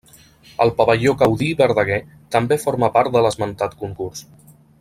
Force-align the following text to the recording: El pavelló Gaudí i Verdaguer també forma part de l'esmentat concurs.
El 0.63 0.71
pavelló 0.79 1.13
Gaudí 1.19 1.51
i 1.55 1.59
Verdaguer 1.59 1.99
també 2.39 2.59
forma 2.67 2.93
part 2.99 3.15
de 3.17 3.25
l'esmentat 3.27 3.81
concurs. 3.85 4.29